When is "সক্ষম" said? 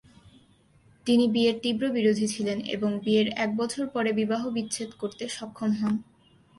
5.37-5.71